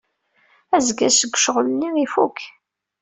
[0.75, 2.37] Azgen seg ccɣel-nni ifuk.